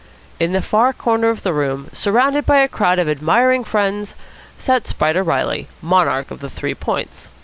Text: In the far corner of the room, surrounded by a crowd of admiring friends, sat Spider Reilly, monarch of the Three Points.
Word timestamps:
In 0.39 0.51
the 0.53 0.63
far 0.63 0.93
corner 0.93 1.29
of 1.29 1.43
the 1.43 1.53
room, 1.53 1.87
surrounded 1.93 2.43
by 2.43 2.57
a 2.57 2.67
crowd 2.67 2.97
of 2.97 3.07
admiring 3.07 3.63
friends, 3.63 4.15
sat 4.57 4.87
Spider 4.87 5.21
Reilly, 5.21 5.67
monarch 5.79 6.31
of 6.31 6.39
the 6.39 6.49
Three 6.49 6.73
Points. 6.73 7.29